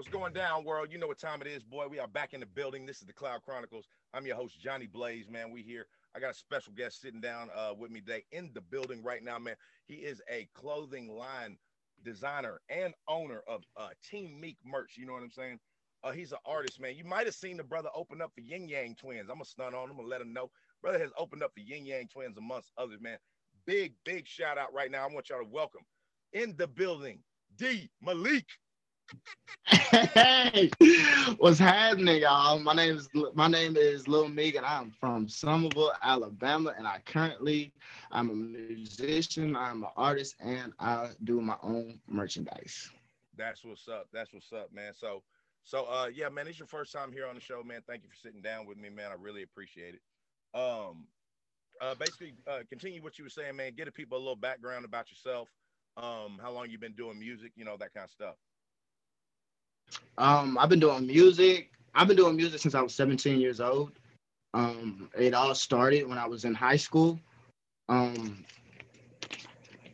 [0.00, 0.88] What's going down, world?
[0.90, 1.86] You know what time it is, boy.
[1.86, 2.86] We are back in the building.
[2.86, 3.86] This is the Cloud Chronicles.
[4.14, 5.50] I'm your host, Johnny Blaze, man.
[5.50, 5.84] We here.
[6.16, 9.22] I got a special guest sitting down uh, with me today in the building right
[9.22, 9.56] now, man.
[9.84, 11.58] He is a clothing line
[12.02, 14.94] designer and owner of uh, Team Meek merch.
[14.96, 15.60] You know what I'm saying?
[16.02, 16.96] Uh, he's an artist, man.
[16.96, 19.28] You might have seen the brother open up for Ying Yang Twins.
[19.28, 20.50] I'm gonna stun on him and let him know.
[20.80, 23.18] Brother has opened up for Ying Yang Twins amongst others, man.
[23.66, 25.06] Big, big shout out right now.
[25.06, 25.82] I want y'all to welcome
[26.32, 27.18] in the building,
[27.58, 28.46] D Malik.
[29.66, 30.70] Hey,
[31.38, 32.58] what's happening, y'all?
[32.58, 37.00] My name is my name is Lil Meek, and I'm from Somerville, Alabama, and I
[37.04, 37.72] currently
[38.10, 42.90] I'm a musician, I'm an artist, and I do my own merchandise.
[43.36, 44.08] That's what's up.
[44.12, 44.92] That's what's up, man.
[44.94, 45.22] So,
[45.64, 47.82] so uh, yeah, man, it's your first time here on the show, man.
[47.86, 49.10] Thank you for sitting down with me, man.
[49.10, 50.00] I really appreciate it.
[50.58, 51.06] Um,
[51.80, 53.74] uh, basically, uh, continue what you were saying, man.
[53.76, 55.48] Get the people a little background about yourself.
[55.96, 58.36] Um, how long you've been doing music, you know, that kind of stuff.
[60.18, 61.70] Um, I've been doing music.
[61.94, 63.92] I've been doing music since I was 17 years old.
[64.54, 67.18] Um, it all started when I was in high school.
[67.88, 68.44] Um,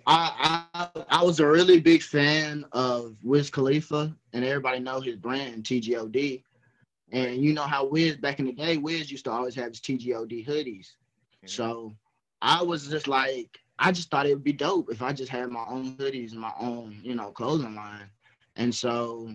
[0.06, 5.16] I, I I was a really big fan of Wiz Khalifa, and everybody know his
[5.16, 6.42] brand TGOD.
[7.12, 9.80] And you know how Wiz back in the day, Wiz used to always have his
[9.80, 10.86] TGOD hoodies.
[10.86, 11.48] Mm-hmm.
[11.48, 11.94] So
[12.42, 15.50] I was just like, I just thought it would be dope if I just had
[15.50, 18.10] my own hoodies and my own, you know, clothing line.
[18.56, 19.30] And so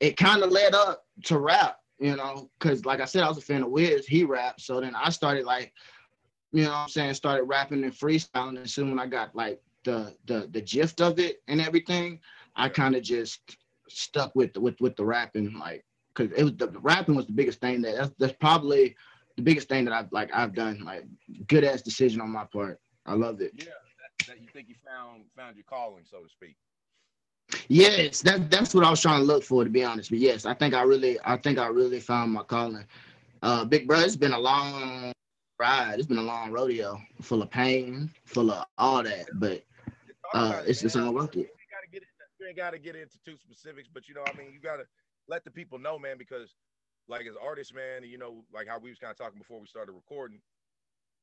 [0.00, 3.38] it kind of led up to rap, you know, because like I said, I was
[3.38, 4.62] a fan of Wiz, he rapped.
[4.62, 5.72] So then I started like,
[6.52, 8.58] you know I'm saying, started rapping and freestyling.
[8.58, 12.20] And soon when I got like the the the gist of it and everything,
[12.56, 13.56] I kind of just
[13.88, 15.84] stuck with with with the rapping, like
[16.14, 18.96] because it was the, the, rapping was the biggest thing that that's, that's probably
[19.36, 21.04] the biggest thing that I've like I've done, like
[21.46, 22.80] good ass decision on my part.
[23.06, 23.52] I love it.
[23.54, 26.56] Yeah, that, that you think you found found your calling, so to speak.
[27.68, 30.10] Yes, that that's what I was trying to look for, to be honest.
[30.10, 32.84] But yes, I think I really, I think I really found my calling.
[33.42, 35.12] Uh, Big Bro, it's been a long
[35.58, 35.98] ride.
[35.98, 39.26] It's been a long rodeo, full of pain, full of all that.
[39.34, 39.64] But
[40.34, 41.50] uh, it's just all worth it.
[42.40, 44.76] You ain't got to get into too specifics, but you know, I mean, you got
[44.76, 44.84] to
[45.28, 46.54] let the people know, man, because
[47.08, 49.66] like as artists, man, you know, like how we was kind of talking before we
[49.66, 50.40] started recording,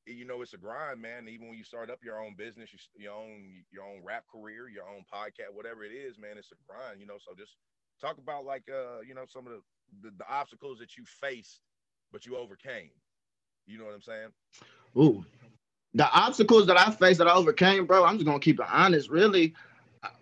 [0.07, 1.27] you know it's a grind, man.
[1.27, 4.87] Even when you start up your own business, your own your own rap career, your
[4.87, 6.99] own podcast, whatever it is, man, it's a grind.
[6.99, 7.55] You know, so just
[7.99, 11.61] talk about like uh, you know, some of the, the, the obstacles that you faced,
[12.11, 12.89] but you overcame.
[13.65, 14.29] You know what I'm saying?
[14.97, 15.25] Ooh,
[15.93, 18.05] the obstacles that I faced that I overcame, bro.
[18.05, 19.09] I'm just gonna keep it honest.
[19.09, 19.53] Really,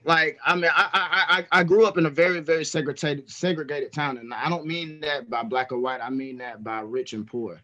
[0.04, 4.18] like I mean, I I I grew up in a very very segregated segregated town,
[4.18, 6.02] and I don't mean that by black or white.
[6.02, 7.62] I mean that by rich and poor.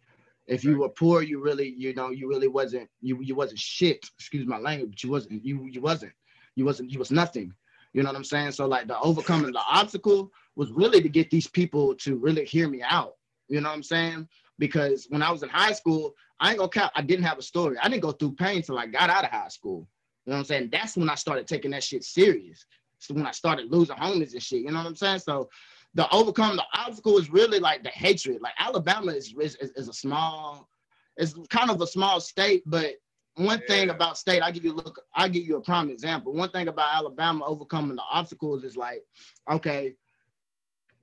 [0.51, 4.05] If you were poor, you really, you know, you really wasn't, you you wasn't shit.
[4.19, 4.91] Excuse my language.
[4.91, 6.11] But you wasn't, you you wasn't,
[6.57, 7.53] you wasn't, you was nothing.
[7.93, 8.51] You know what I'm saying?
[8.51, 12.67] So like the overcoming the obstacle was really to get these people to really hear
[12.67, 13.13] me out.
[13.47, 14.27] You know what I'm saying?
[14.59, 16.91] Because when I was in high school, I ain't gonna count.
[16.97, 17.77] I didn't have a story.
[17.81, 19.87] I didn't go through pain till I got out of high school.
[20.25, 20.69] You know what I'm saying?
[20.69, 22.65] That's when I started taking that shit serious.
[22.99, 24.63] So when I started losing homies and shit.
[24.63, 25.19] You know what I'm saying?
[25.19, 25.49] So
[25.93, 28.41] the overcome the obstacle is really like the hatred.
[28.41, 30.69] Like Alabama is is, is a small,
[31.17, 32.95] it's kind of a small state, but
[33.35, 33.75] one yeah.
[33.75, 36.33] thing about state, I give you look, I give you a prime example.
[36.33, 39.03] One thing about Alabama overcoming the obstacles is like,
[39.49, 39.95] okay,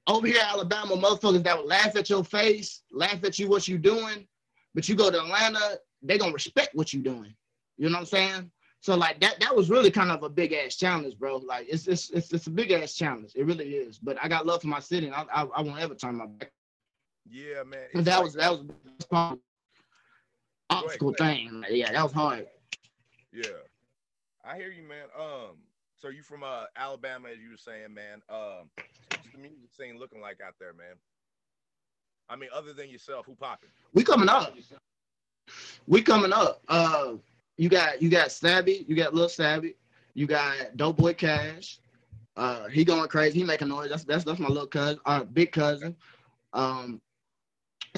[0.07, 3.77] over here, Alabama, motherfuckers that would laugh at your face, laugh at you what you
[3.77, 4.27] doing,
[4.75, 7.35] but you go to Atlanta, they gonna respect what you doing.
[7.77, 8.51] You know what I'm saying?
[8.81, 11.39] So like that that was really kind of a big ass challenge, bro.
[11.39, 13.33] Like it's it's it's, it's a big ass challenge.
[13.35, 13.99] It really is.
[13.99, 16.27] But I got love for my city, and I I, I won't ever turn my
[16.27, 16.53] back.
[17.29, 17.89] Yeah, man.
[18.05, 18.67] That like, was that was
[19.11, 19.39] the
[20.71, 21.65] obstacle thing.
[21.69, 22.47] Yeah, that was hard.
[23.33, 23.51] Yeah,
[24.45, 25.07] I hear you, man.
[25.19, 25.59] Um,
[25.97, 28.23] so you from uh Alabama, as you were saying, man.
[28.31, 28.71] Um,
[29.11, 30.97] what's the music scene looking like out there, man?
[32.29, 33.71] I mean, other than yourself, who popping?
[33.93, 34.57] We coming up.
[35.87, 36.63] We coming up.
[36.69, 37.15] Uh
[37.59, 39.75] you got you got Savvy, you got Lil Savvy,
[40.15, 41.79] you got Dope Boy Cash.
[42.37, 43.41] Uh, he going crazy.
[43.41, 43.91] He making noise.
[43.91, 45.95] That's that's that's my little cousin, uh, big cousin.
[46.53, 47.03] Um,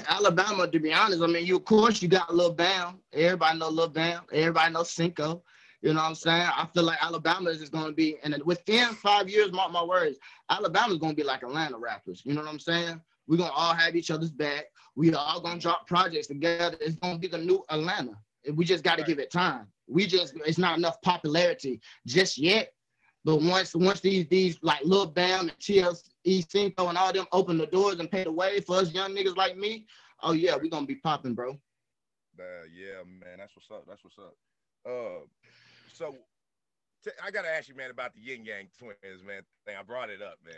[0.07, 2.99] Alabama, to be honest, I mean, you of course you got Lil Bam.
[3.13, 4.23] Everybody know Lil Bam.
[4.33, 5.43] Everybody know Cinco.
[5.81, 6.47] You know what I'm saying?
[6.55, 9.83] I feel like Alabama is just going to be, and within five years, mark my
[9.83, 10.19] words,
[10.49, 12.21] Alabama's going to be like Atlanta rappers.
[12.23, 13.01] You know what I'm saying?
[13.27, 14.65] We're going to all have each other's back.
[14.95, 16.77] We all going to drop projects together.
[16.79, 18.15] It's going to be the new Atlanta.
[18.53, 19.07] We just got to right.
[19.07, 19.67] give it time.
[19.87, 22.73] We just it's not enough popularity just yet.
[23.23, 27.57] But once once these these like Lil Bam and TLC Cinco and all them open
[27.57, 29.85] the doors and pay the way for us young niggas like me,
[30.23, 31.51] oh yeah, we gonna be popping, bro.
[32.39, 33.85] Uh, yeah, man, that's what's up.
[33.87, 34.35] That's what's up.
[34.85, 35.25] Uh,
[35.93, 36.15] so
[37.03, 39.43] t- I gotta ask you, man, about the Ying Yang Twins, man.
[39.67, 40.55] Thing I brought it up, man.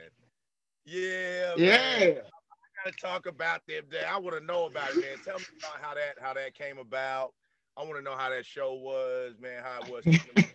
[0.86, 1.54] Yeah.
[1.58, 2.00] Yeah.
[2.00, 2.18] Man.
[2.22, 3.84] I gotta talk about them.
[4.10, 5.18] I want to know about it, man.
[5.26, 7.34] Tell me about how that how that came about.
[7.78, 9.62] I want to know how that show was, man.
[9.64, 10.06] How it was.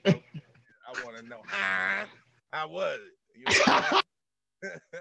[0.87, 2.05] I want to know how
[2.53, 3.15] how was it.
[3.38, 3.59] You know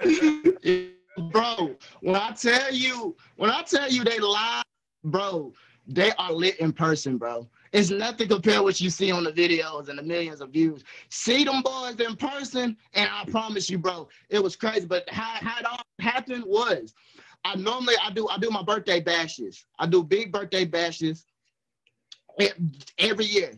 [1.32, 4.64] bro, when I tell you, when I tell you they live,
[5.04, 5.54] bro,
[5.88, 7.48] they are lit in person, bro.
[7.72, 10.84] It's nothing compared to what you see on the videos and the millions of views.
[11.10, 14.86] See them boys in person, and I promise you, bro, it was crazy.
[14.86, 16.94] But how, how it all happened was
[17.44, 19.66] I normally I do I do my birthday bashes.
[19.80, 21.26] I do big birthday bashes
[22.98, 23.52] every year.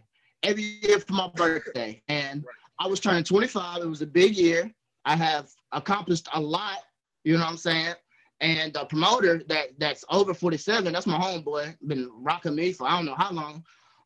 [0.44, 2.02] Every year for my birthday.
[2.08, 2.46] And
[2.80, 3.82] I was turning 25.
[3.82, 4.72] It was a big year.
[5.06, 6.80] I have accomplished a lot,
[7.24, 7.96] you know what I'm saying?
[8.42, 12.92] And the promoter that that's over 47, that's my homeboy, been rocking me for I
[12.92, 13.66] don't know how long.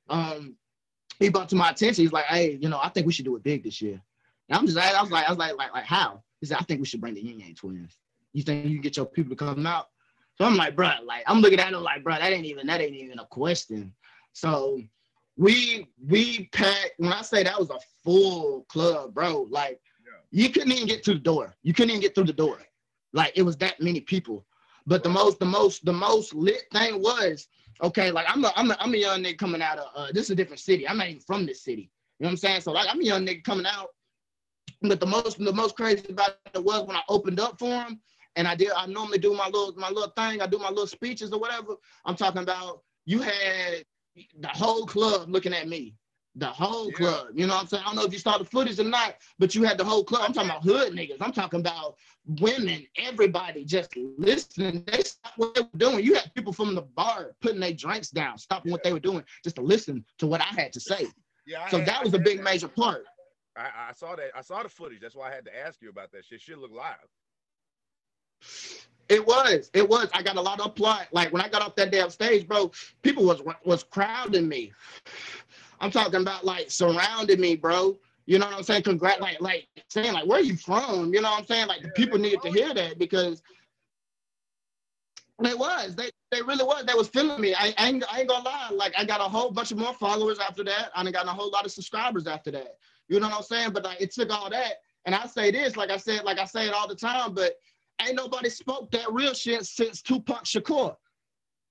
[0.09, 0.55] Um,
[1.19, 2.03] he brought to my attention.
[2.03, 4.01] He's like, hey, you know, I think we should do it big this year.
[4.49, 6.23] And I'm just, I was like, I was like, like, like how?
[6.39, 7.97] He said, I think we should bring the Ying Yang twins.
[8.33, 9.89] You think you can get your people to come out?
[10.37, 12.81] So I'm like, bro, like I'm looking at him like, bro, that ain't even that
[12.81, 13.93] ain't even a question.
[14.33, 14.81] So
[15.37, 16.93] we we packed.
[16.97, 20.19] When I say that was a full club, bro, like yeah.
[20.31, 21.55] you couldn't even get to the door.
[21.63, 22.59] You couldn't even get through the door.
[23.13, 24.45] Like it was that many people.
[24.85, 27.47] But the most, the most, the most lit thing was
[27.81, 28.11] okay.
[28.11, 30.31] Like I'm a, I'm a, I'm a young nigga coming out of uh, this is
[30.31, 30.87] a different city.
[30.87, 31.89] I'm not even from this city.
[32.19, 32.61] You know what I'm saying?
[32.61, 33.89] So like I'm a young nigga coming out.
[34.81, 38.01] But the most, the most crazy about it was when I opened up for him,
[38.35, 38.71] and I did.
[38.75, 40.41] I normally do my little, my little thing.
[40.41, 41.75] I do my little speeches or whatever.
[42.05, 42.81] I'm talking about.
[43.05, 43.83] You had
[44.39, 45.95] the whole club looking at me
[46.35, 46.97] the whole yeah.
[46.97, 47.27] club.
[47.35, 47.83] You know what I'm saying?
[47.83, 50.03] I don't know if you saw the footage or not, but you had the whole
[50.03, 50.23] club.
[50.25, 51.17] I'm talking about hood niggas.
[51.21, 51.95] I'm talking about
[52.25, 54.83] women, everybody just listening.
[54.87, 56.03] They stopped what they were doing.
[56.03, 58.73] You had people from the bar putting their drinks down, stopping yeah.
[58.73, 61.05] what they were doing just to listen to what I had to say.
[61.45, 62.43] Yeah, so had, that was a big that.
[62.43, 63.05] major part.
[63.55, 64.31] I, I, saw that.
[64.35, 64.99] I saw the footage.
[65.01, 66.41] That's why I had to ask you about that shit.
[66.41, 66.95] Shit look live.
[69.13, 69.69] It was.
[69.75, 70.09] It was.
[70.11, 71.05] I got a lot of applause.
[71.11, 72.71] Like when I got off that damn stage, bro,
[73.03, 74.71] people was was crowding me.
[75.79, 77.95] I'm talking about like surrounding me, bro.
[78.25, 78.83] You know what I'm saying?
[78.83, 81.13] Congrat, like, like saying like, where are you from?
[81.13, 81.67] You know what I'm saying?
[81.67, 83.43] Like, the people needed to hear that because
[85.43, 86.85] it was, they, they really was.
[86.85, 87.53] They was feeling me.
[87.53, 88.69] I, I, ain't, I ain't gonna lie.
[88.71, 90.89] Like, I got a whole bunch of more followers after that.
[90.95, 92.77] I got a whole lot of subscribers after that.
[93.09, 93.71] You know what I'm saying?
[93.73, 94.75] But like, it took all that.
[95.05, 97.57] And I say this, like I said, like I say it all the time, but
[98.01, 100.95] ain't nobody spoke that real shit since Tupac Shakur.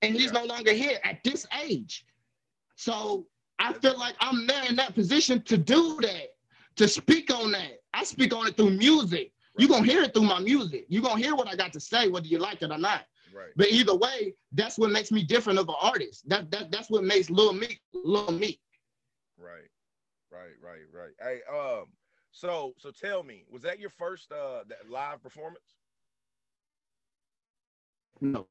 [0.01, 0.39] And he's yeah.
[0.41, 2.05] no longer here at this age.
[2.75, 3.25] So
[3.59, 6.29] I feel like I'm there in that position to do that,
[6.75, 7.81] to speak on that.
[7.93, 9.31] I speak on it through music.
[9.57, 10.85] You're gonna hear it through my music.
[10.89, 13.05] You're gonna hear what I got to say, whether you like it or not.
[13.33, 13.51] Right.
[13.55, 16.27] But either way, that's what makes me different of an artist.
[16.27, 18.59] That that that's what makes Lil Meek Lil Meek.
[19.37, 19.69] Right,
[20.31, 21.11] right, right, right.
[21.21, 21.85] Hey, um,
[22.31, 25.75] so so tell me, was that your first uh that live performance?
[28.21, 28.47] No.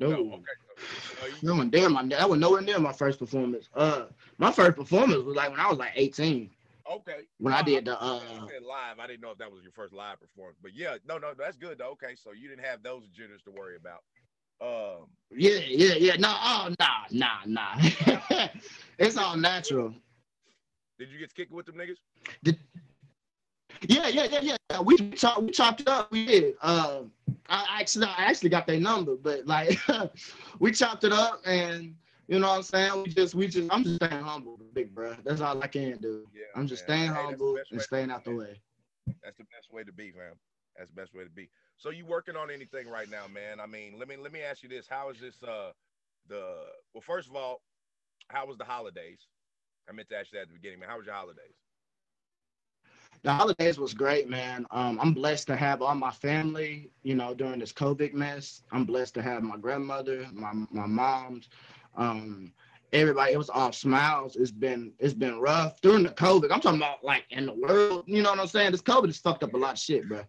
[0.00, 1.34] No, no, okay.
[1.42, 3.68] no one damn, my, that was nowhere near my first performance.
[3.74, 4.06] Uh,
[4.38, 6.48] my first performance was like when I was like 18.
[6.90, 7.18] Okay.
[7.38, 8.20] When I did the uh
[8.66, 11.32] live, I didn't know if that was your first live performance, but yeah, no, no,
[11.36, 11.78] that's good.
[11.78, 11.90] Though.
[11.90, 14.02] Okay, so you didn't have those jitters to worry about.
[14.60, 15.06] Um.
[15.30, 16.16] Yeah, yeah, yeah.
[16.16, 17.74] No, oh, nah, nah, nah.
[18.98, 19.94] it's all natural.
[20.98, 21.98] Did you get kicked with them niggas?
[22.42, 22.58] Did,
[23.82, 24.80] yeah, yeah, yeah, yeah.
[24.80, 26.10] We chopped, we chopped it up.
[26.10, 26.54] We did.
[26.62, 27.12] Um,
[27.48, 29.78] I actually, I actually got their number, but like,
[30.58, 31.94] we chopped it up, and
[32.26, 33.02] you know what I'm saying.
[33.04, 35.14] We just, we just, I'm just staying humble, big bro.
[35.24, 36.26] That's all I can do.
[36.34, 36.98] Yeah, I'm just man.
[36.98, 38.60] staying hey, humble and staying out the way.
[39.22, 40.34] That's the best way to be, fam.
[40.76, 41.48] That's the best way to be.
[41.76, 43.60] So you working on anything right now, man?
[43.60, 45.42] I mean, let me let me ask you this: How is this?
[45.42, 45.72] Uh,
[46.28, 47.62] the well, first of all,
[48.28, 49.20] how was the holidays?
[49.88, 50.88] I meant to ask you that at the beginning, man.
[50.88, 51.54] How was your holidays?
[53.22, 54.66] The holidays was great, man.
[54.70, 58.62] Um, I'm blessed to have all my family, you know, during this COVID mess.
[58.72, 61.48] I'm blessed to have my grandmother, my my mom's,
[61.96, 62.52] um,
[62.92, 63.32] everybody.
[63.32, 64.36] It was all smiles.
[64.36, 66.52] It's been it's been rough during the COVID.
[66.52, 68.04] I'm talking about like in the world.
[68.06, 68.72] You know what I'm saying?
[68.72, 70.22] This COVID has fucked up a lot of shit, bro.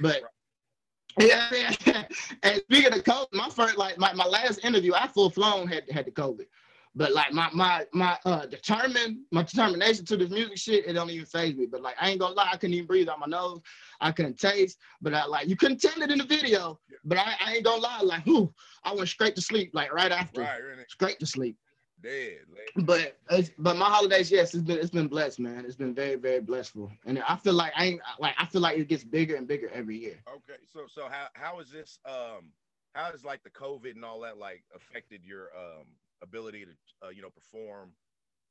[0.00, 0.22] But
[1.20, 1.48] yeah,
[1.86, 2.04] yeah.
[2.42, 5.88] and speaking of COVID, my first like my, my last interview, I full flown had
[5.90, 6.46] had the COVID.
[6.94, 11.10] But like my my my uh determined my determination to this music shit, it don't
[11.10, 11.66] even phase me.
[11.66, 13.60] But like I ain't gonna lie, I couldn't even breathe out my nose.
[14.00, 16.78] I couldn't taste, but I like you couldn't tell it in the video.
[17.04, 18.52] But I, I ain't gonna lie, like whoo,
[18.84, 20.42] I went straight to sleep, like right after.
[20.42, 20.60] Right?
[20.88, 21.56] Straight to sleep.
[22.02, 22.40] Dead.
[22.76, 23.16] But
[23.58, 25.64] but my holidays, yes, it's been it's been blessed, man.
[25.64, 28.78] It's been very very blessful, and I feel like I ain't like I feel like
[28.78, 30.18] it gets bigger and bigger every year.
[30.28, 32.52] Okay, so so how how is this um
[32.94, 35.86] how has like the COVID and all that like affected your um
[36.24, 37.92] ability to uh, you know perform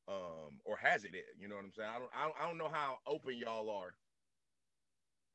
[0.07, 2.57] um or has it you know what i'm saying i don't i don't, I don't
[2.57, 3.93] know how open y'all are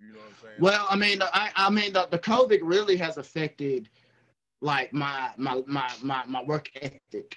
[0.00, 0.56] You know what I'm saying?
[0.60, 3.88] Well, I mean, I I mean the, the COVID really has affected
[4.60, 7.36] like my my my my my work ethic,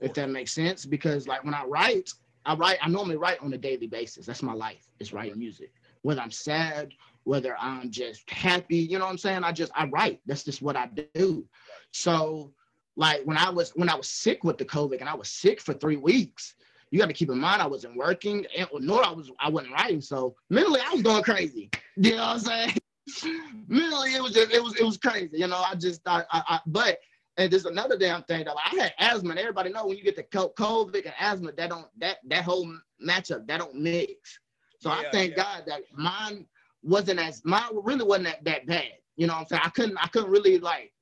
[0.00, 0.86] if that makes sense.
[0.86, 2.10] Because like when I write,
[2.46, 2.78] I write.
[2.82, 4.26] I normally write on a daily basis.
[4.26, 4.88] That's my life.
[5.00, 5.72] Is writing music.
[6.02, 6.92] Whether I'm sad,
[7.24, 9.44] whether I'm just happy, you know what I'm saying?
[9.44, 10.20] I just I write.
[10.26, 11.44] That's just what I do.
[11.92, 12.52] So
[12.96, 15.60] like when I was when I was sick with the COVID and I was sick
[15.60, 16.54] for three weeks,
[16.90, 19.74] you got to keep in mind I wasn't working and nor I was I wasn't
[19.74, 20.00] writing.
[20.00, 21.70] So mentally I was going crazy.
[21.98, 22.76] You know what I'm saying?
[23.68, 25.38] mentally it was just it was it was crazy.
[25.38, 26.98] You know, I just I, I, I but
[27.38, 30.16] and there's another damn thing that I had asthma, and everybody know when you get
[30.16, 32.70] the COVID and asthma, that don't that that whole
[33.02, 34.40] matchup that don't mix.
[34.78, 35.36] So yeah, I thank yeah.
[35.36, 36.44] God that mine
[36.82, 38.92] wasn't as mine really wasn't that, that bad.
[39.16, 39.62] You know what I'm saying?
[39.64, 40.92] I couldn't I couldn't really like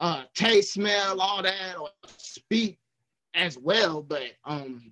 [0.00, 2.78] uh taste, smell, all that, or speak
[3.34, 4.90] as well, but um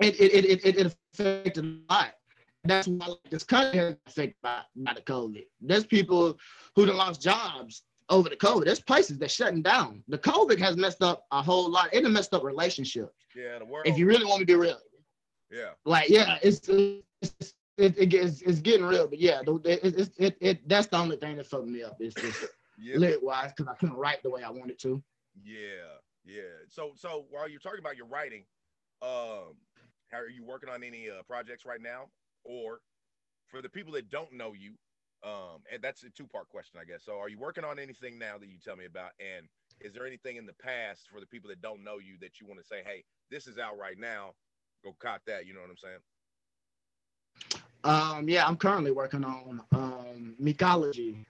[0.00, 2.14] it it it it, it affected a lot.
[2.64, 5.44] That's why like, this country has affected by, by the COVID.
[5.60, 6.36] There's people
[6.74, 8.64] who have lost jobs over the COVID.
[8.64, 10.02] There's places that shutting down.
[10.08, 11.92] The COVID has messed up a whole lot.
[11.92, 13.14] It messed up relationships.
[13.34, 13.86] Yeah, the world.
[13.86, 14.78] If you really want to be real.
[15.50, 15.70] Yeah.
[15.84, 20.36] Like yeah, it's, it's it, it gets it's getting real, but yeah, it, it, it,
[20.40, 21.96] it that's the only thing that fucked me up.
[22.00, 22.44] It's just
[22.78, 22.96] yeah.
[22.96, 25.02] lit wise because I couldn't write the way I wanted to.
[25.42, 26.64] Yeah, yeah.
[26.68, 28.44] So so while you're talking about your writing,
[29.02, 29.56] um,
[30.10, 32.06] how are you working on any uh, projects right now?
[32.44, 32.80] Or
[33.46, 34.74] for the people that don't know you,
[35.24, 37.04] um, and that's a two part question, I guess.
[37.04, 39.10] So are you working on anything now that you tell me about?
[39.20, 39.46] And
[39.80, 42.46] is there anything in the past for the people that don't know you that you
[42.46, 44.32] want to say, hey, this is out right now,
[44.84, 45.46] go cop that?
[45.46, 45.98] You know what I'm saying?
[47.84, 51.24] Um, yeah, I'm currently working on um, Meekology.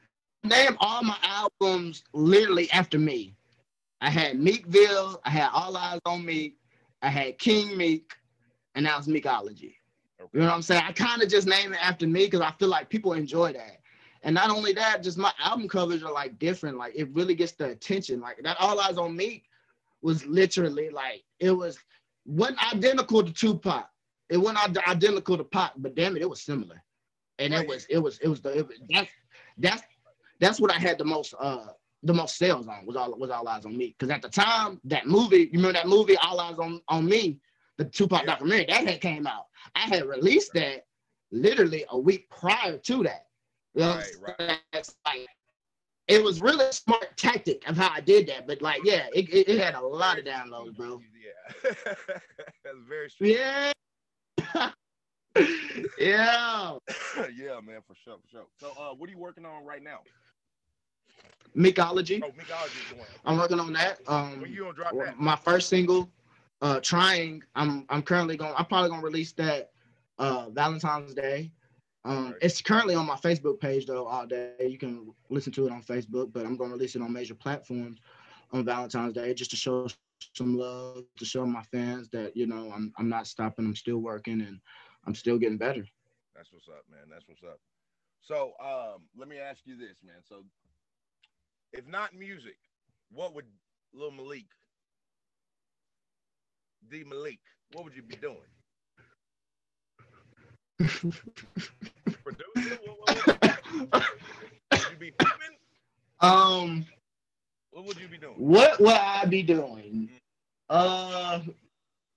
[0.45, 3.35] Name all my albums literally after me.
[4.01, 6.55] I had Meekville, I had All Eyes on Me,
[7.03, 8.13] I had King Meek,
[8.75, 9.75] and now it's Meekology.
[10.21, 10.31] Okay.
[10.33, 10.83] You know what I'm saying?
[10.87, 13.79] I kind of just name it after me because I feel like people enjoy that.
[14.23, 16.77] And not only that, just my album covers are like different.
[16.77, 18.21] Like it really gets the attention.
[18.21, 19.43] Like that All Eyes on Me
[20.03, 21.79] was literally like it was
[22.25, 23.87] wasn't identical to Tupac,
[24.29, 26.83] it wasn't identical to Pac, but damn it, it was similar.
[27.39, 27.63] And right.
[27.63, 29.11] it was it was it was the it was, that's
[29.59, 29.83] that's
[30.41, 31.67] that's what I had the most uh
[32.03, 33.95] the most sales on was all was all eyes on me.
[33.99, 37.39] Because at the time, that movie, you remember that movie, All Eyes on, on Me,
[37.77, 38.27] the Tupac yeah.
[38.27, 39.47] documentary, that had came out.
[39.75, 40.85] I had released that
[41.33, 43.27] literally a week prior to that.
[43.75, 44.91] You know right, right.
[45.07, 45.27] like
[46.09, 48.47] it was really a smart tactic of how I did that.
[48.47, 51.01] But like, yeah, it, it, it had a lot of downloads, bro.
[51.23, 51.71] Yeah.
[52.65, 53.29] That's very true.
[53.29, 53.73] Yeah.
[55.99, 56.79] yeah.
[57.37, 58.47] yeah, man, for sure, for sure.
[58.59, 60.01] So, uh, what are you working on right now?
[61.57, 62.23] Meekology.
[62.23, 62.33] Oh.
[63.25, 64.01] I'm working on that.
[64.07, 65.19] Um, when you gonna drop that?
[65.19, 66.11] My first single,
[66.63, 67.43] uh, trying.
[67.55, 68.55] I'm I'm currently going.
[68.57, 69.71] I'm probably gonna release that
[70.19, 71.53] uh Valentine's Day.
[72.05, 72.35] Um.
[72.41, 74.53] It's currently on my Facebook page though all day.
[74.61, 77.99] You can listen to it on Facebook, but I'm gonna release it on major platforms
[78.53, 79.89] on Valentine's Day just to show
[80.35, 83.67] some love to show my fans that you know I'm I'm not stopping.
[83.67, 84.61] I'm still working and
[85.07, 85.85] I'm still getting better.
[86.37, 87.09] That's what's up, man.
[87.11, 87.59] That's what's up.
[88.21, 90.17] So um, let me ask you this, man.
[90.29, 90.45] So
[91.73, 92.57] if not music,
[93.11, 93.47] what would
[93.93, 94.47] Lil Malik,
[96.91, 97.41] D Malik,
[97.73, 98.37] what would you be doing?
[100.79, 101.13] Producing?
[102.87, 103.59] What, what,
[103.91, 104.05] what,
[104.73, 105.57] would you be filming?
[106.21, 106.87] Um
[107.79, 108.35] what would you be doing?
[108.37, 110.09] What would I be doing?
[110.69, 111.41] Uh,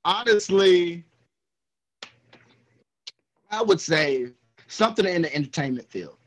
[0.03, 1.05] honestly,
[3.51, 4.31] I would say
[4.67, 6.17] something in the entertainment field.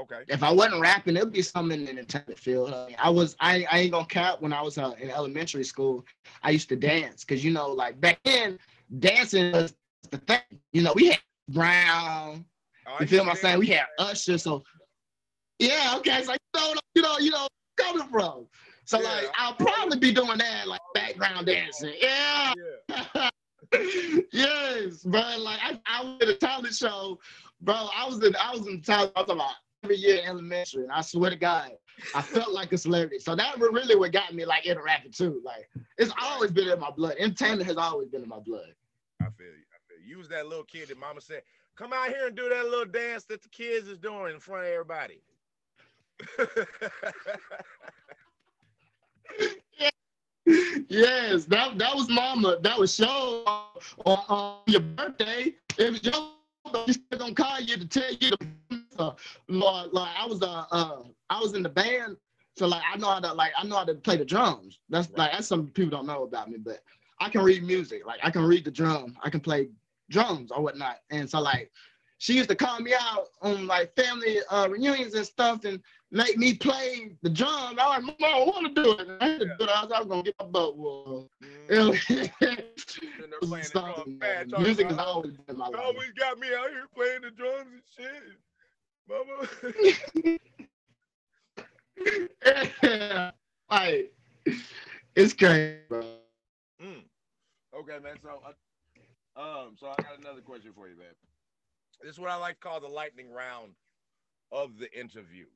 [0.00, 0.22] Okay.
[0.28, 2.72] If I wasn't rapping, it'd be something in the entertainment field.
[2.72, 5.64] I, mean, I was I, I ain't gonna cap when I was uh, in elementary
[5.64, 6.06] school.
[6.42, 8.58] I used to dance because you know like back then
[8.98, 9.74] dancing was
[10.10, 10.40] the thing.
[10.72, 12.46] You know we had Brown.
[12.86, 13.58] Oh, you feel my saying?
[13.58, 14.38] We had Usher.
[14.38, 14.64] So
[15.58, 16.24] yeah, okay.
[16.24, 18.46] So you know you know you know coming from.
[18.86, 19.08] So yeah.
[19.08, 21.94] like I'll probably be doing that like background dancing.
[22.00, 22.54] Yeah.
[22.88, 23.30] yeah.
[24.32, 25.20] yes, bro.
[25.38, 27.18] Like I, I was at a talent show,
[27.60, 27.74] bro.
[27.74, 29.12] I was in I was in talent.
[29.14, 29.52] I was about
[29.84, 31.72] every year in elementary, and I swear to God,
[32.14, 33.18] I felt like a celebrity.
[33.18, 35.40] So that really what got me like into rapping too.
[35.44, 35.68] Like
[35.98, 37.16] it's always been in my blood.
[37.18, 38.74] Entertainment has always been in my blood.
[39.20, 39.64] I feel you.
[39.72, 40.10] I feel you.
[40.10, 41.42] You was that little kid that mama said,
[41.76, 44.66] "Come out here and do that little dance that the kids is doing in front
[44.66, 45.22] of everybody."
[50.88, 52.58] yes, that that was mama.
[52.62, 53.44] That was show
[54.04, 55.54] on, on your birthday.
[55.78, 56.14] It was your
[56.86, 59.14] you still gonna call you to tell you the uh,
[59.48, 62.16] Lord, like I was uh, uh I was in the band,
[62.56, 64.78] so like I know how to like I know how to play the drums.
[64.88, 65.18] That's right.
[65.18, 66.82] like that's something people don't know about me, but
[67.20, 68.06] I can read music.
[68.06, 69.70] Like I can read the drum, I can play
[70.10, 70.98] drums or whatnot.
[71.10, 71.70] And so like
[72.18, 75.80] she used to call me out on like family uh, reunions and stuff and
[76.10, 77.78] make me play the drums.
[77.80, 79.08] I was like, Mom, I want to do it.
[79.20, 79.70] I had to do it.
[79.70, 81.30] I was, I was gonna get my butt whooped.
[81.42, 81.70] Mm.
[84.58, 85.80] Music has always been my life.
[85.82, 88.22] Always got me out here playing the drums and shit,
[89.08, 89.48] Mama.
[93.70, 94.12] like,
[95.14, 96.02] it's crazy, bro.
[96.82, 97.02] Mm.
[97.78, 98.16] Okay, man.
[98.22, 101.14] So, uh, um, so I got another question for you, man.
[102.02, 103.72] This is what I like to call the lightning round
[104.52, 105.46] of the interview.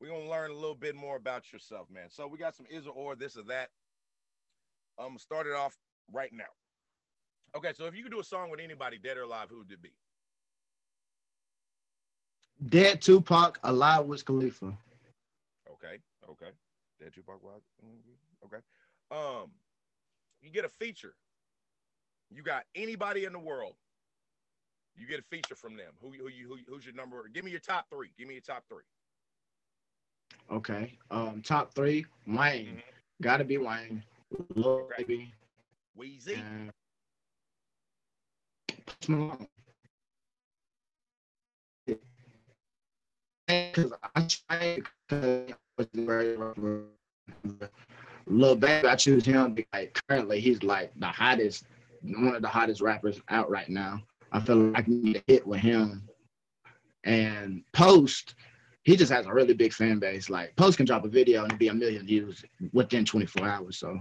[0.00, 2.08] We're gonna learn a little bit more about yourself, man.
[2.10, 3.70] So we got some is or, or this or that.
[4.98, 5.76] Um, start it off
[6.12, 6.44] right now.
[7.56, 9.70] Okay, so if you could do a song with anybody, dead or alive, who would
[9.70, 9.92] it be?
[12.68, 14.76] Dead Tupac, alive Wiz Khalifa.
[15.70, 16.50] Okay, okay.
[17.00, 17.60] Dead Tupac, alive.
[17.84, 18.62] Mm-hmm, okay.
[19.10, 19.50] Um,
[20.40, 21.14] you get a feature.
[22.30, 23.74] You got anybody in the world
[24.96, 25.92] you get a feature from them.
[26.00, 27.28] Who who you who, who's your number?
[27.32, 28.10] Give me your top three.
[28.18, 28.84] Give me your top three.
[30.50, 30.98] Okay.
[31.10, 32.04] Um, top three.
[32.26, 32.66] Wayne.
[32.66, 32.78] Mm-hmm.
[33.22, 34.02] Gotta be Wayne.
[34.54, 35.04] Lil okay.
[35.04, 35.32] Baby.
[35.98, 36.38] Weezy.
[43.52, 44.82] Because I tried
[48.26, 51.64] Lil Baby, I choose him because like, currently he's like the hottest,
[52.02, 54.02] one of the hottest rappers out right now.
[54.32, 56.08] I feel like I can get a hit with him.
[57.04, 58.36] And Post,
[58.84, 60.30] he just has a really big fan base.
[60.30, 62.42] Like Post can drop a video and be a million views
[62.72, 63.76] within 24 hours.
[63.76, 64.00] So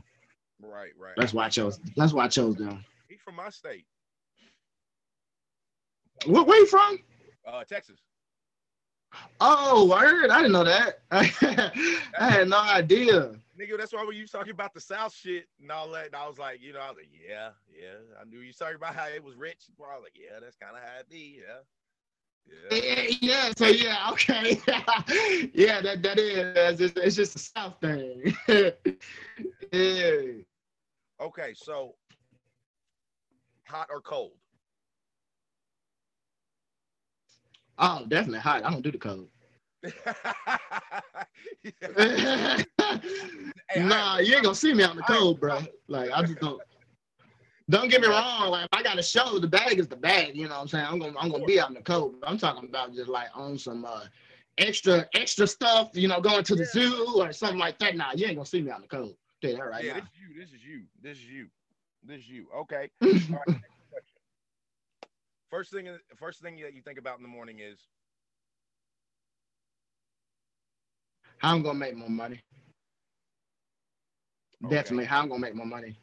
[0.61, 1.13] right, right.
[1.17, 1.79] That's why I chose.
[1.97, 2.85] That's why I chose them.
[3.09, 3.85] He's from my state.
[6.25, 6.47] What?
[6.47, 6.99] Where you from?
[7.45, 7.99] Uh, Texas.
[9.39, 10.29] Oh, word!
[10.29, 10.99] I didn't know that.
[11.11, 15.71] I had no idea nigga, that's why when you talking about the South shit and
[15.71, 17.99] all that, and I was like, you know, I was like, yeah, yeah.
[18.19, 19.69] I knew you talking about how it was rich.
[19.79, 21.61] I was like, yeah, that's kind of how it be, yeah.
[22.71, 23.07] Yeah.
[23.21, 24.59] yeah, so yeah, okay.
[25.53, 28.35] yeah, that that is it's, it's just a South thing.
[29.71, 30.41] yeah.
[31.21, 31.93] Okay, so
[33.67, 34.31] hot or cold?
[37.77, 38.63] Oh, definitely hot.
[38.63, 39.27] I don't do the cold.
[43.77, 45.59] nah, you ain't gonna see me out in the cold, bro.
[45.87, 46.61] Like I just don't.
[47.69, 48.51] Don't get me wrong.
[48.51, 50.35] Like if I got a show, the bag is the bag.
[50.35, 50.85] You know what I'm saying?
[50.85, 52.15] I'm gonna I'm gonna be out in the cold.
[52.23, 54.03] I'm talking about just like on some uh,
[54.57, 55.89] extra extra stuff.
[55.93, 57.95] You know, going to the zoo or something like that.
[57.95, 59.15] Nah, you ain't gonna see me out in the cold.
[59.41, 59.99] Tell that right yeah, now.
[59.99, 60.39] this is you.
[60.39, 60.81] This is you.
[61.01, 61.47] This is you.
[62.03, 62.45] This is you.
[62.55, 62.89] Okay.
[65.51, 67.77] First thing, first thing that you think about in the morning is
[71.39, 72.39] how I'm gonna make more money.
[74.63, 74.73] Okay.
[74.73, 75.97] Definitely, how I'm gonna make more money.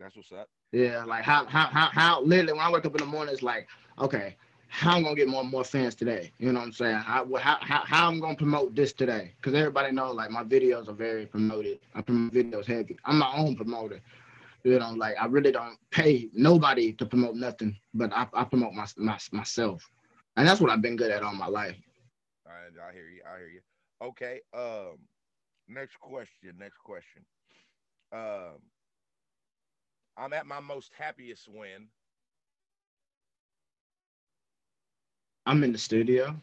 [0.00, 0.48] That's what's up.
[0.72, 3.42] Yeah, like how how how how literally when I wake up in the morning, it's
[3.42, 4.34] like, okay,
[4.68, 6.32] how I'm gonna get more and more fans today.
[6.38, 6.96] You know what I'm saying?
[6.96, 9.34] How how how, how I'm gonna promote this today?
[9.36, 11.80] Because everybody knows like my videos are very promoted.
[11.94, 12.96] I promote videos heavy.
[13.04, 14.00] I'm my own promoter.
[14.66, 18.74] You know, like I really don't pay nobody to promote nothing, but I, I promote
[18.74, 19.88] my, my myself,
[20.36, 21.76] and that's what I've been good at all my life.
[22.46, 23.22] I, I hear you.
[23.26, 23.60] I hear you.
[24.02, 24.40] Okay.
[24.52, 24.98] Um,
[25.68, 26.54] next question.
[26.58, 27.24] Next question.
[28.12, 28.60] Um,
[30.16, 31.88] I'm at my most happiest when
[35.46, 36.36] I'm in the studio.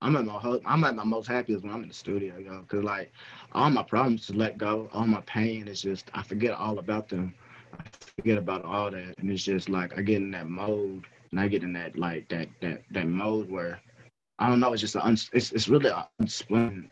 [0.00, 2.62] I'm at my I'm at my most happiest when I'm in the studio, yo.
[2.68, 3.12] Cause like
[3.52, 7.08] all my problems to let go, all my pain is just I forget all about
[7.08, 7.34] them.
[7.78, 7.82] I
[8.16, 11.48] forget about all that, and it's just like I get in that mode, and I
[11.48, 13.80] get in that like that that that mode where
[14.38, 14.72] I don't know.
[14.72, 16.90] It's just a, it's it's really unexplained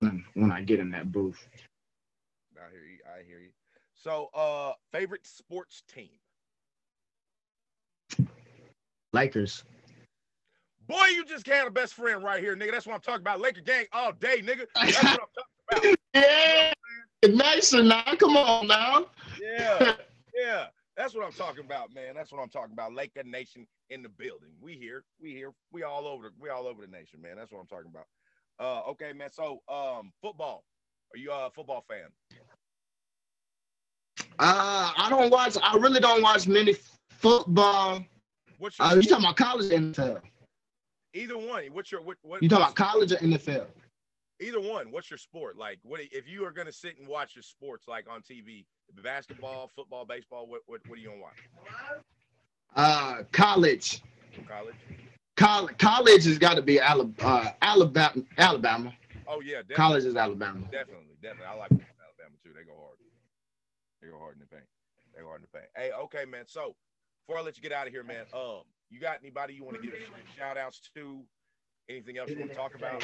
[0.00, 1.46] when I get in that booth.
[2.56, 2.98] I hear you.
[3.04, 3.50] I hear you.
[3.94, 6.10] So, uh, favorite sports team?
[9.12, 9.64] Lakers.
[10.88, 12.72] Boy, you just had a best friend right here, nigga.
[12.72, 13.40] That's what I'm talking about.
[13.40, 14.64] Laker gang all day, nigga.
[14.74, 15.28] That's what I'm
[15.74, 16.72] talking about.
[17.22, 18.02] yeah, nicer now.
[18.18, 19.06] Come on now.
[19.40, 19.92] Yeah,
[20.34, 20.66] yeah.
[20.96, 22.14] That's what I'm talking about, man.
[22.16, 22.94] That's what I'm talking about.
[22.94, 24.48] Laker Nation in the building.
[24.60, 25.04] We here.
[25.20, 25.52] We here.
[25.72, 27.36] We all over the we all over the nation, man.
[27.36, 28.06] That's what I'm talking about.
[28.58, 29.30] Uh okay, man.
[29.30, 30.64] So um football.
[31.14, 32.08] Are you a football fan?
[34.38, 36.74] Uh I don't watch I really don't watch many
[37.10, 38.02] football.
[38.58, 40.22] What's your uh, you talking about college NFL?
[41.18, 41.64] Either one.
[41.72, 43.66] What's your what, what you talking about college or NFL?
[44.40, 44.92] Either one.
[44.92, 45.58] What's your sport?
[45.58, 48.64] Like what if you are gonna sit and watch your sports like on TV,
[49.02, 51.38] basketball, football, baseball, what what, what are you gonna watch?
[52.76, 54.02] Uh, college.
[54.46, 54.74] College.
[55.36, 55.78] College.
[55.78, 57.28] College has got to be Alabama.
[57.28, 58.22] Uh, Alabama.
[58.36, 58.92] Alabama.
[59.26, 59.56] Oh yeah.
[59.56, 59.74] Definitely.
[59.74, 60.60] College is Alabama.
[60.70, 61.46] Definitely, definitely.
[61.46, 62.50] I like Alabama too.
[62.54, 62.98] They go hard.
[64.00, 64.64] They go hard in the paint.
[65.16, 65.70] They go hard in the paint.
[65.74, 66.44] Hey, okay, man.
[66.46, 66.76] So
[67.26, 69.76] before I let you get out of here, man, um, you got anybody you want
[69.76, 69.94] to give
[70.36, 71.20] shout outs to?
[71.88, 73.02] Anything else you want to talk about?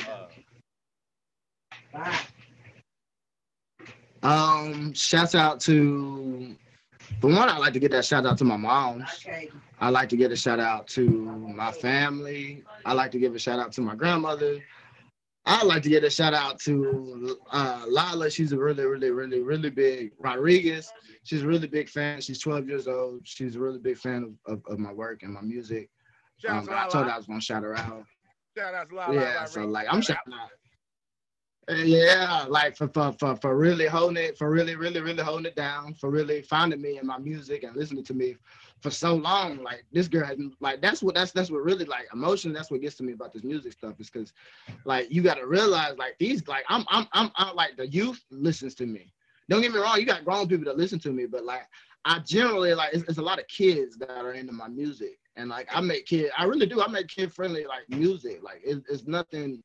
[1.95, 2.15] Uh,
[4.23, 6.57] Um, shouts out to
[7.21, 9.27] the one I like to get that shout out to my moms.
[9.81, 12.65] I like to get a shout out to my family.
[12.87, 14.61] I like to give a shout out to my grandmother.
[15.47, 18.31] I like to get a shout out to uh, Lala.
[18.31, 20.91] She's a really, really, really, really big Rodriguez.
[21.25, 22.21] She's a really big fan.
[22.21, 23.21] She's 12 years old.
[23.25, 25.91] She's a really big fan of, of, of my work and my music.
[26.39, 28.05] shout out Um, I told her I was gonna shout her out.
[28.57, 29.15] Shout out to Lala.
[29.15, 30.51] Yeah, so like I'm shouting out.
[31.77, 35.57] Yeah, like for, for for for really holding it, for really, really, really holding it
[35.57, 38.37] down, for really finding me in my music and listening to me
[38.85, 39.63] for so long.
[39.63, 42.53] Like this girl has like that's what that's that's what really like emotion.
[42.53, 44.35] That's what gets to me about this music stuff is because
[44.85, 48.23] like you got to realize like these like I'm I'm I'm, I'm like the youth
[48.31, 49.11] listens to me.
[49.49, 51.67] Don't get me wrong, you got grown people that listen to me, but like
[52.05, 55.49] I generally like it's, it's a lot of kids that are into my music, and
[55.49, 56.83] like I make kid, I really do.
[56.83, 58.43] I make kid friendly like music.
[58.43, 59.63] Like it, it's nothing.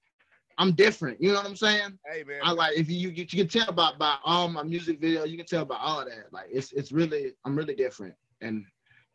[0.58, 1.22] I'm different.
[1.22, 2.00] You know what I'm saying?
[2.10, 5.02] Hey man, I like if you you, you can tell by by all my music
[5.02, 6.32] videos, you can tell by all that.
[6.32, 8.64] Like it's it's really I'm really different, and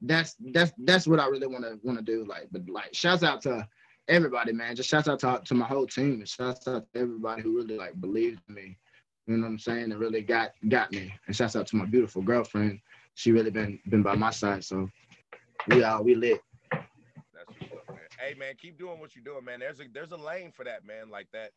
[0.07, 2.25] that's that's that's what I really want to want to do.
[2.25, 3.67] Like, but like shouts out to
[4.09, 4.77] everybody, man.
[4.77, 8.01] Just shouts out to, to my whole team, shouts out to everybody who really like
[8.01, 8.79] believed in me.
[9.27, 9.93] You know what I'm saying?
[9.93, 11.13] And really got got me.
[11.27, 12.81] And shouts out to my beautiful girlfriend.
[13.15, 14.65] She really been been by my side.
[14.65, 14.89] So
[15.69, 16.41] we all we lit.
[16.71, 16.85] That's
[17.71, 17.99] what's man.
[18.19, 19.61] Hey man, keep doing what you're doing, man.
[19.61, 21.09] There's a there's a lane for that, man.
[21.11, 21.51] Like that,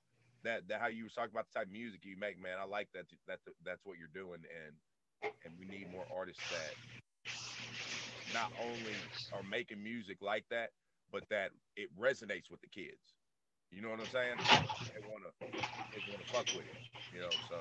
[0.43, 2.57] that that how you was talking about the type of music you make, man.
[2.61, 6.73] I like that that that's what you're doing, and and we need more artists that
[8.31, 10.71] not only are making music like that,
[11.11, 13.15] but that it resonates with the kids.
[13.71, 14.37] You know what I'm saying?
[14.93, 15.29] They wanna
[15.91, 16.77] they wanna fuck with it.
[17.11, 17.55] You know, so,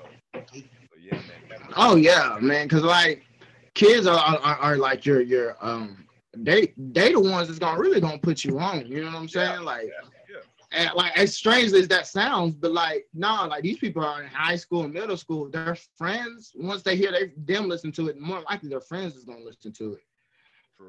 [0.89, 1.41] so yeah, man.
[1.75, 2.67] Oh yeah, man.
[2.67, 3.25] Cause like
[3.73, 8.01] kids are, are are like your your um they they the ones that's gonna really
[8.01, 8.85] gonna put you on.
[8.87, 9.59] You know what I'm saying?
[9.59, 9.85] Yeah, like
[10.29, 10.39] yeah,
[10.71, 14.29] and like as strange as that sounds, but like nah, like these people are in
[14.29, 15.49] high school and middle school.
[15.49, 19.25] Their friends, once they hear they them listen to it, more likely their friends is
[19.25, 20.06] gonna listen to it.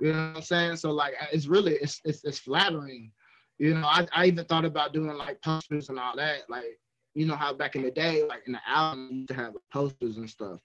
[0.01, 0.77] You know what I'm saying?
[0.77, 3.13] So like it's really it's it's, it's flattering.
[3.59, 6.49] You know, I, I even thought about doing like posters and all that.
[6.49, 6.79] Like,
[7.15, 9.55] you know how back in the day, like in the album, you used to have
[9.73, 10.61] posters and stuff.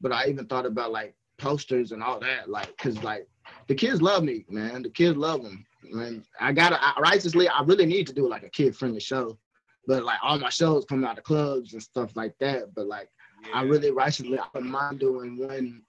[0.00, 3.28] But I even thought about like posters and all that, like, cause like
[3.68, 4.82] the kids love me, man.
[4.82, 5.66] The kids love them.
[5.82, 9.38] Man, I gotta I, righteously, I really need to do like a kid friendly show.
[9.86, 12.74] But like all my shows come out of clubs and stuff like that.
[12.74, 13.10] But like
[13.52, 13.68] I Yeah.
[13.68, 15.82] really righteously I wouldn't mind doing one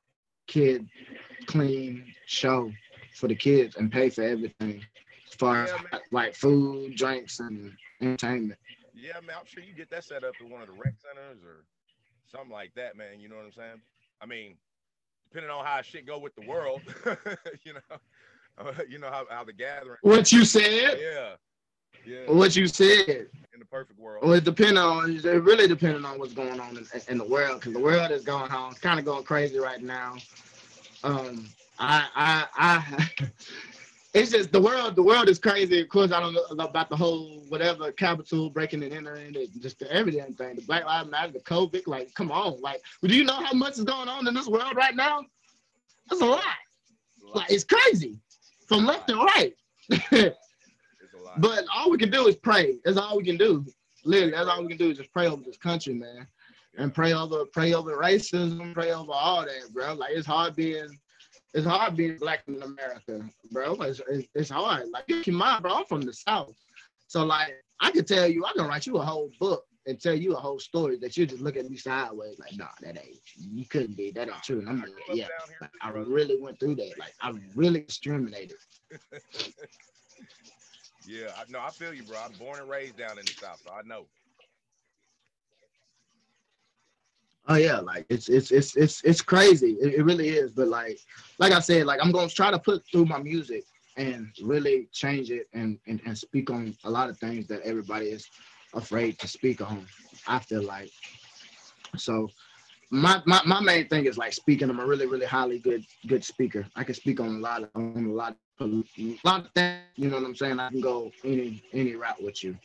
[0.48, 0.88] kid
[1.48, 2.72] clean show
[3.14, 4.84] for the kids and pay for everything
[5.28, 6.02] as far as Yeah, man.
[6.12, 8.60] like food, drinks, and entertainment.
[8.94, 11.44] Yeah, man, I'm sure you get that set up in one of the rec centers
[11.44, 11.66] or
[12.26, 13.20] something like that, man.
[13.20, 13.82] You know what I'm saying?
[14.22, 14.56] I mean,
[15.30, 16.82] depending on how shit go with the world,
[17.64, 17.98] you know,
[18.58, 19.98] uh, you know how, how the gathering.
[20.02, 20.98] What you said?
[21.00, 21.36] Yeah,
[22.06, 22.18] yeah.
[22.28, 23.28] What you said?
[23.54, 24.24] In the perfect world.
[24.24, 27.60] Well, it depends on it really depending on what's going on in, in the world
[27.60, 28.72] because the world is going on.
[28.72, 30.16] It's kind of going crazy right now.
[31.04, 33.30] Um, I, I, I,
[34.14, 34.96] it's just the world.
[34.96, 35.82] The world is crazy.
[35.82, 39.80] Of course, I don't know about the whole whatever Capitol breaking and entering, and just
[39.80, 40.56] the everything thing.
[40.56, 41.86] The Black Lives Matter, the COVID.
[41.86, 42.62] Like, come on.
[42.62, 45.26] Like, do you know how much is going on in this world right now?
[46.10, 46.44] That's a lot.
[47.34, 48.20] Like, it's crazy
[48.68, 49.54] from left and right.
[51.38, 51.58] It's a lot.
[51.58, 52.78] But all we can do is pray.
[52.84, 53.66] That's all we can do.
[54.04, 56.28] Literally, that's all we can do is just pray over this country, man.
[56.78, 59.94] And pray over pray over racism, pray over all that, bro.
[59.94, 60.90] Like it's hard being
[61.54, 63.22] it's hard being black in America,
[63.52, 63.76] bro.
[63.76, 64.90] It's, it's, it's hard.
[64.90, 66.54] Like keep in mind, bro, I'm from the South.
[67.08, 70.16] So like I could tell you, I can write you a whole book and tell
[70.16, 73.20] you a whole story that you just look at me sideways, like, nah, that ain't
[73.38, 74.60] you couldn't be, that ain't true.
[74.60, 75.28] And I'm like, yeah,
[75.62, 76.94] like, I really went through that.
[77.00, 78.58] Like I really discriminated.
[81.08, 82.18] Yeah, I, no, I feel you, bro.
[82.24, 84.06] I'm born and raised down in the South, so I know.
[87.48, 89.74] Oh yeah, like it's it's it's it's it's crazy.
[89.80, 90.52] It, it really is.
[90.52, 90.98] But like
[91.38, 93.64] like I said, like I'm gonna try to put through my music
[93.98, 98.08] and really change it and, and and speak on a lot of things that everybody
[98.08, 98.28] is
[98.74, 99.86] afraid to speak on.
[100.28, 100.90] I feel like
[101.98, 102.30] so
[102.90, 104.70] my, my my main thing is like speaking.
[104.70, 106.66] I'm a really really highly good good speaker.
[106.76, 108.84] I can speak on a lot of on a lot a
[109.24, 109.82] lot of things.
[109.96, 110.60] You know what I'm saying?
[110.60, 112.58] I can go any any route with you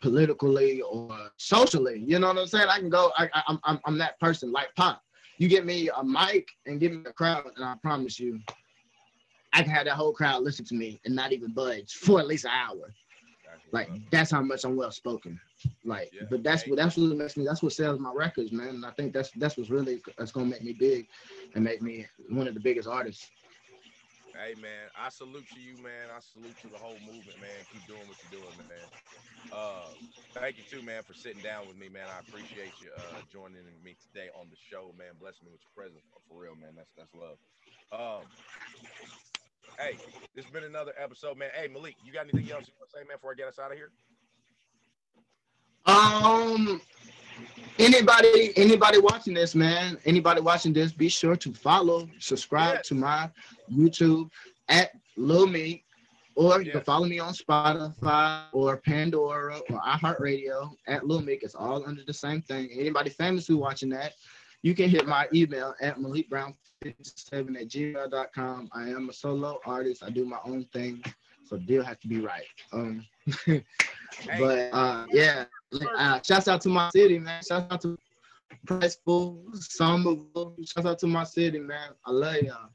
[0.00, 2.02] politically or socially.
[2.04, 2.68] You know what I'm saying?
[2.68, 3.10] I can go.
[3.16, 4.52] I, I, I'm I'm I'm that person.
[4.52, 5.02] Like Pop,
[5.38, 8.40] you give me a mic and give me a crowd, and I promise you,
[9.52, 12.26] I can have that whole crowd listen to me and not even budge for at
[12.26, 12.94] least an hour.
[13.70, 15.38] Like that's how much I'm well spoken.
[15.84, 16.22] Like, Yeah.
[16.30, 17.44] but that's what that's what makes me.
[17.44, 18.68] That's what sells my records, man.
[18.68, 21.06] And I think that's that's what's really that's gonna make me big
[21.54, 23.30] and make me one of the biggest artists.
[24.32, 26.08] Hey man, I salute to you, man.
[26.08, 27.52] I salute to the whole movement, man.
[27.70, 28.88] Keep doing what you're doing, man.
[29.52, 29.92] Uh,
[30.32, 32.08] thank you too, man, for sitting down with me, man.
[32.08, 35.12] I appreciate you uh, joining me today on the show, man.
[35.20, 36.72] Bless me with your presence, for real, man.
[36.74, 37.36] That's that's love.
[37.92, 38.24] Um,
[39.78, 39.98] hey,
[40.34, 41.50] this has been another episode, man.
[41.54, 43.58] Hey, Malik, you got anything else you want to say, man, before I get us
[43.58, 43.92] out of here?
[45.84, 46.80] Um,
[47.78, 52.88] anybody, anybody watching this, man, anybody watching this, be sure to follow, subscribe Yes.
[52.88, 53.30] to my
[53.70, 54.30] YouTube
[54.68, 55.84] at Lil Meek,
[56.34, 61.42] or you can follow me on Spotify or Pandora or iHeartRadio at Lil Meek.
[61.42, 62.70] It's all under the same thing.
[62.72, 64.14] Anybody famous who watching that,
[64.62, 68.70] you can hit my email at malikbrown57 at gmail.com.
[68.72, 70.02] I am a solo artist.
[70.02, 71.02] I do my own thing.
[71.44, 72.46] So deal has to be right.
[72.72, 73.04] Um,
[74.38, 75.44] but uh, yeah,
[75.80, 77.42] uh, shouts out to my city, man.
[77.42, 77.96] Shouts out to
[78.66, 80.56] Priceville, Somerville.
[80.64, 81.90] Shouts out to my city, man.
[82.04, 82.70] I love y'all.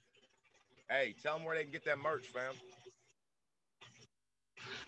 [0.89, 2.53] Hey, tell them where they can get that merch, fam.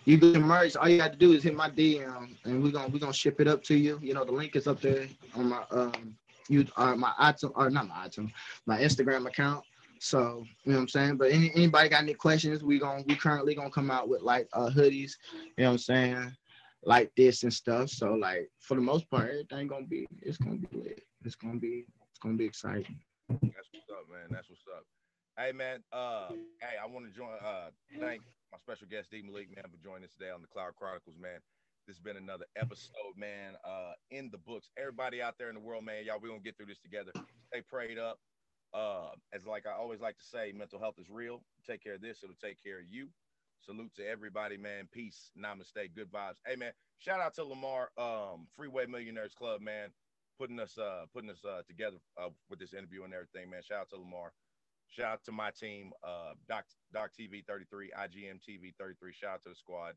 [0.06, 0.76] You get the merch.
[0.76, 3.40] All you have to do is hit my DM, and we're gonna we're gonna ship
[3.42, 4.00] it up to you.
[4.02, 6.16] You know, the link is up there on my um
[6.48, 8.32] you uh, my iTunes or not my iTunes,
[8.66, 9.64] my Instagram account.
[10.00, 11.18] So you know what I'm saying.
[11.18, 12.64] But any anybody got any questions?
[12.64, 15.12] We gonna we currently gonna come out with like uh hoodies.
[15.58, 16.36] You know what I'm saying.
[16.84, 17.90] Like this and stuff.
[17.90, 21.04] So like for the most part, everything gonna be it's gonna be lit.
[21.26, 23.00] It's gonna be it's gonna be exciting.
[23.30, 24.28] That's what's up, man.
[24.30, 24.86] That's what's up.
[25.38, 25.84] Hey, man.
[25.94, 27.30] Uh, hey, I want to join.
[27.44, 30.76] Uh, thank my special guest D Malik, man, for joining us today on the Cloud
[30.76, 31.40] Chronicles, man.
[31.88, 33.54] This has been another episode, man.
[33.64, 34.70] Uh, in the books.
[34.78, 37.12] Everybody out there in the world, man, y'all, we gonna get through this together.
[37.48, 38.20] Stay prayed up.
[38.74, 41.42] Uh, as like I always like to say, mental health is real.
[41.66, 43.08] Take care of this, it'll take care of you.
[43.62, 44.88] Salute to everybody, man.
[44.92, 46.38] Peace, namaste, good vibes.
[46.46, 46.72] Hey, man.
[46.98, 49.90] Shout out to Lamar, um, Freeway Millionaires Club, man,
[50.38, 53.62] putting us, uh, putting us uh, together uh, with this interview and everything, man.
[53.64, 54.34] Shout out to Lamar.
[54.90, 59.14] Shout out to my team, uh, Doc Doc TV 33, IGM TV 33.
[59.14, 59.94] Shout out to the squad,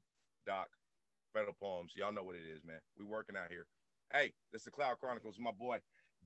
[0.47, 0.69] Doc,
[1.33, 1.93] Federal Poems.
[1.97, 2.79] Y'all know what it is, man.
[2.99, 3.67] We working out here.
[4.13, 5.37] Hey, this is the Cloud Chronicles.
[5.41, 5.79] My boy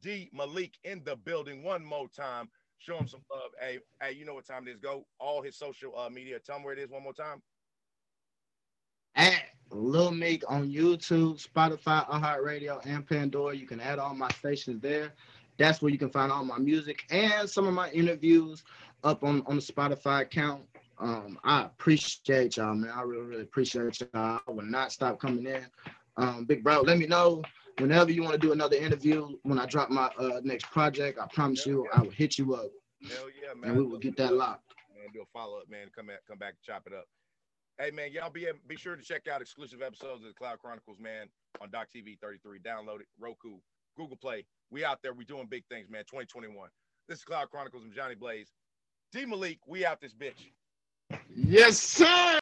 [0.02, 1.62] D Malik in the building.
[1.62, 2.50] One more time.
[2.78, 3.50] Show him some love.
[3.60, 4.78] Hey, hey, you know what time it is.
[4.78, 6.38] Go all his social uh, media.
[6.38, 7.42] Tell him where it is one more time.
[9.14, 13.56] At Lil Meek on YouTube, Spotify, iHeartRadio, and Pandora.
[13.56, 15.14] You can add all my stations there.
[15.58, 18.62] That's where you can find all my music and some of my interviews
[19.04, 20.62] up on, on the Spotify account.
[20.98, 22.92] Um, I appreciate y'all, man.
[22.94, 24.40] I really, really appreciate y'all.
[24.46, 25.66] I will not stop coming in.
[26.18, 27.42] Um, big bro, let me know
[27.78, 31.18] whenever you want to do another interview when I drop my uh, next project.
[31.18, 32.70] I promise you, I will hit you up
[33.02, 33.70] Hell yeah, man.
[33.70, 34.72] and we will get that locked.
[34.94, 35.08] man.
[35.12, 35.88] Do a follow up, man.
[35.94, 37.04] Come back, come back, chop it up.
[37.78, 40.98] Hey, man, y'all be be sure to check out exclusive episodes of the Cloud Chronicles,
[40.98, 41.26] man,
[41.60, 42.58] on Doc TV 33.
[42.60, 43.58] Download it, Roku,
[43.96, 44.46] Google Play.
[44.70, 45.12] We out there.
[45.12, 46.02] We doing big things, man.
[46.04, 46.68] 2021.
[47.08, 47.82] This is Cloud Chronicles.
[47.84, 48.48] I'm Johnny Blaze.
[49.12, 49.58] D Malik.
[49.66, 50.50] We out this bitch.
[51.34, 52.06] Yes, sir.